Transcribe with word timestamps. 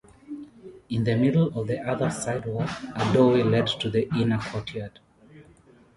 In 0.89 1.03
the 1.03 1.15
middle 1.15 1.49
of 1.59 1.67
the 1.67 1.77
other 1.79 2.09
sidewall, 2.09 2.65
a 2.95 3.13
doorway 3.13 3.43
led 3.43 3.67
to 3.67 3.87
the 3.87 4.09
inner 4.19 4.39
courtyard. 4.39 4.99